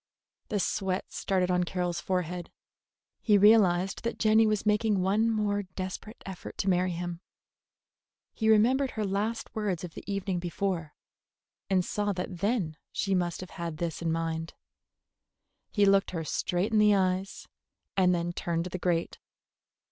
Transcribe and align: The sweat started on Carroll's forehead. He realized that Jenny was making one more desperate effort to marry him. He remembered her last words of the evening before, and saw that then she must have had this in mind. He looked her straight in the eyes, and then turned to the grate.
The 0.49 0.59
sweat 0.59 1.13
started 1.13 1.51
on 1.51 1.63
Carroll's 1.63 2.01
forehead. 2.01 2.51
He 3.21 3.37
realized 3.37 4.01
that 4.03 4.17
Jenny 4.17 4.47
was 4.47 4.65
making 4.65 5.03
one 5.03 5.29
more 5.29 5.61
desperate 5.75 6.23
effort 6.25 6.57
to 6.57 6.69
marry 6.71 6.89
him. 6.93 7.21
He 8.33 8.49
remembered 8.49 8.89
her 8.97 9.05
last 9.05 9.53
words 9.53 9.83
of 9.83 9.93
the 9.93 10.03
evening 10.11 10.39
before, 10.39 10.95
and 11.69 11.85
saw 11.85 12.13
that 12.13 12.39
then 12.39 12.77
she 12.91 13.13
must 13.13 13.41
have 13.41 13.51
had 13.61 13.77
this 13.77 14.01
in 14.01 14.11
mind. 14.11 14.55
He 15.69 15.85
looked 15.85 16.09
her 16.09 16.23
straight 16.23 16.71
in 16.71 16.79
the 16.79 16.95
eyes, 16.95 17.47
and 17.95 18.11
then 18.15 18.33
turned 18.33 18.63
to 18.63 18.69
the 18.71 18.79
grate. 18.79 19.19